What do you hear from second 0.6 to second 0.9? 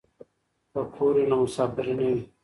که